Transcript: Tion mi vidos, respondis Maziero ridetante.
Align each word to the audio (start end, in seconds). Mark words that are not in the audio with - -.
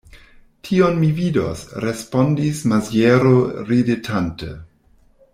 Tion 0.67 0.95
mi 1.01 1.09
vidos, 1.19 1.59
respondis 1.85 2.61
Maziero 2.71 3.33
ridetante. 3.69 4.49